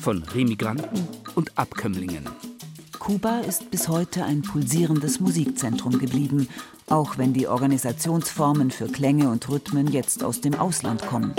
von 0.00 0.22
Remigranten 0.24 1.06
und 1.36 1.56
Abkömmlingen. 1.56 2.28
Kuba 2.98 3.40
ist 3.40 3.70
bis 3.70 3.88
heute 3.88 4.24
ein 4.24 4.42
pulsierendes 4.42 5.20
Musikzentrum 5.20 5.98
geblieben, 5.98 6.48
auch 6.88 7.16
wenn 7.16 7.32
die 7.32 7.46
Organisationsformen 7.46 8.72
für 8.72 8.88
Klänge 8.88 9.30
und 9.30 9.48
Rhythmen 9.48 9.86
jetzt 9.86 10.24
aus 10.24 10.40
dem 10.40 10.54
Ausland 10.54 11.06
kommen. 11.06 11.32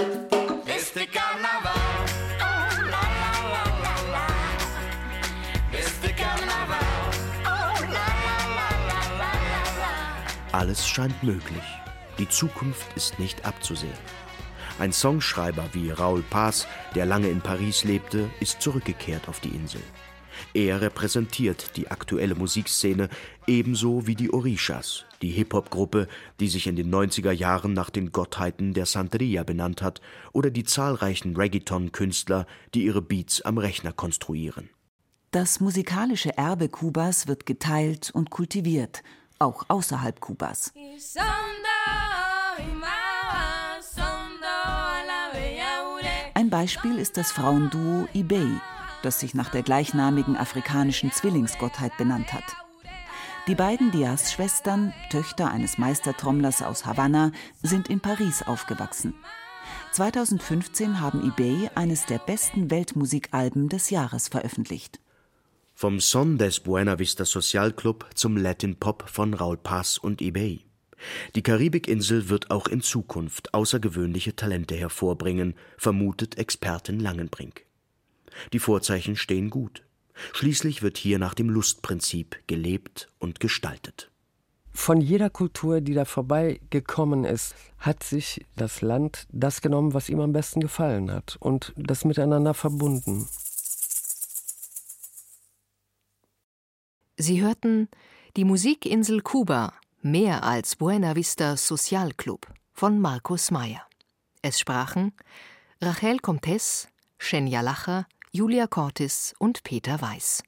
Alles 10.57 10.87
scheint 10.87 11.21
möglich. 11.21 11.61
Die 12.17 12.27
Zukunft 12.27 12.87
ist 12.95 13.19
nicht 13.19 13.45
abzusehen. 13.45 13.93
Ein 14.79 14.91
Songschreiber 14.91 15.69
wie 15.73 15.91
Raoul 15.91 16.23
Paz, 16.23 16.65
der 16.95 17.05
lange 17.05 17.29
in 17.29 17.41
Paris 17.41 17.83
lebte, 17.83 18.27
ist 18.39 18.59
zurückgekehrt 18.59 19.29
auf 19.29 19.39
die 19.39 19.49
Insel. 19.49 19.83
Er 20.55 20.81
repräsentiert 20.81 21.77
die 21.77 21.91
aktuelle 21.91 22.33
Musikszene 22.33 23.09
ebenso 23.45 24.07
wie 24.07 24.15
die 24.15 24.33
Orishas, 24.33 25.05
die 25.21 25.29
Hip-Hop-Gruppe, 25.29 26.07
die 26.39 26.47
sich 26.47 26.65
in 26.65 26.75
den 26.75 26.91
90er 26.91 27.31
Jahren 27.31 27.73
nach 27.73 27.91
den 27.91 28.11
Gottheiten 28.11 28.73
der 28.73 28.87
Santeria 28.87 29.43
benannt 29.43 29.83
hat, 29.83 30.01
oder 30.33 30.49
die 30.49 30.63
zahlreichen 30.63 31.35
Reggaeton-Künstler, 31.35 32.47
die 32.73 32.83
ihre 32.83 33.03
Beats 33.03 33.43
am 33.43 33.59
Rechner 33.59 33.93
konstruieren. 33.93 34.71
Das 35.29 35.59
musikalische 35.59 36.35
Erbe 36.35 36.67
Kubas 36.67 37.27
wird 37.27 37.45
geteilt 37.45 38.09
und 38.11 38.31
kultiviert, 38.31 39.03
auch 39.39 39.65
außerhalb 39.67 40.19
Kubas. 40.19 40.73
Ein 46.33 46.49
Beispiel 46.49 46.99
ist 46.99 47.17
das 47.17 47.31
Frauenduo 47.31 48.07
Ibey, 48.13 48.59
das 49.01 49.19
sich 49.19 49.33
nach 49.33 49.49
der 49.49 49.63
gleichnamigen 49.63 50.37
afrikanischen 50.37 51.11
Zwillingsgottheit 51.11 51.97
benannt 51.97 52.33
hat. 52.33 52.43
Die 53.47 53.55
beiden 53.55 53.91
Diaz-Schwestern, 53.91 54.93
Töchter 55.09 55.49
eines 55.49 55.77
Meistertrommlers 55.77 56.61
aus 56.61 56.85
Havanna, 56.85 57.31
sind 57.63 57.87
in 57.87 58.01
Paris 58.01 58.43
aufgewachsen. 58.43 59.15
2015 59.93 60.99
haben 60.99 61.25
eBay 61.25 61.69
eines 61.73 62.05
der 62.05 62.19
besten 62.19 62.69
Weltmusikalben 62.69 63.69
des 63.69 63.89
Jahres 63.89 64.27
veröffentlicht. 64.27 64.99
Vom 65.79 65.99
Son 65.99 66.39
des 66.39 66.61
Buena 66.61 66.97
Vista 66.97 67.23
Social 67.23 67.71
Club 67.71 68.09
zum 68.15 68.35
Latin 68.35 68.77
Pop 68.77 69.07
von 69.07 69.35
Raul 69.35 69.57
Paz 69.57 69.99
und 69.99 70.23
eBay. 70.23 70.65
Die 71.35 71.43
Karibikinsel 71.43 72.29
wird 72.29 72.49
auch 72.49 72.65
in 72.65 72.81
Zukunft 72.81 73.53
außergewöhnliche 73.53 74.35
Talente 74.35 74.73
hervorbringen, 74.73 75.53
vermutet 75.77 76.39
Expertin 76.39 76.99
Langenbrink. 76.99 77.67
Die 78.53 78.57
Vorzeichen 78.57 79.15
stehen 79.15 79.51
gut. 79.51 79.83
Schließlich 80.33 80.81
wird 80.81 80.97
hier 80.97 81.19
nach 81.19 81.35
dem 81.35 81.47
Lustprinzip 81.47 82.37
gelebt 82.47 83.09
und 83.19 83.39
gestaltet. 83.39 84.09
Von 84.71 84.99
jeder 84.99 85.29
Kultur, 85.29 85.81
die 85.81 85.93
da 85.93 86.05
vorbeigekommen 86.05 87.23
ist, 87.23 87.53
hat 87.77 88.01
sich 88.01 88.43
das 88.55 88.81
Land 88.81 89.27
das 89.31 89.61
genommen, 89.61 89.93
was 89.93 90.09
ihm 90.09 90.21
am 90.21 90.33
besten 90.33 90.59
gefallen 90.59 91.11
hat 91.11 91.37
und 91.39 91.71
das 91.77 92.03
miteinander 92.03 92.55
verbunden. 92.55 93.27
Sie 97.19 97.41
hörten 97.41 97.89
die 98.35 98.45
Musikinsel 98.45 99.21
Kuba, 99.21 99.73
mehr 100.03 100.43
als 100.43 100.75
Buena 100.75 101.15
Vista 101.15 101.57
Social 101.57 102.13
Club 102.13 102.45
von 102.73 102.99
Markus 102.99 103.49
Meyer. 103.49 103.81
Es 104.43 104.59
sprachen 104.59 105.13
Rachel 105.81 106.19
Comtes, 106.19 106.87
Shenya 107.17 107.61
Lacher, 107.61 108.05
Julia 108.31 108.67
Cortis 108.67 109.33
und 109.39 109.63
Peter 109.63 109.99
Weiß. 109.99 110.43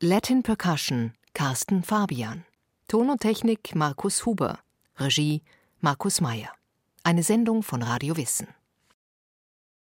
Latin 0.00 0.42
Percussion 0.42 1.14
Carsten 1.32 1.82
Fabian. 1.82 2.44
Ton 2.86 3.08
und 3.08 3.20
Technik 3.22 3.74
Markus 3.74 4.26
Huber. 4.26 4.58
Regie 4.98 5.42
Markus 5.80 6.20
Meyer. 6.20 6.50
Eine 7.02 7.22
Sendung 7.22 7.62
von 7.62 7.82
Radio 7.82 8.18
Wissen. 8.18 8.48